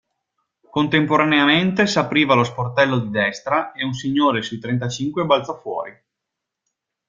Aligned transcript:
Contemporaneamente 0.71 1.85
s'apriva 1.85 2.33
lo 2.33 2.43
sportello 2.43 2.97
di 2.97 3.11
destra 3.11 3.71
e 3.71 3.83
un 3.85 3.93
signore 3.93 4.41
sui 4.41 4.57
trentacinque 4.57 5.25
balzò 5.27 5.59
fuori. 5.61 5.95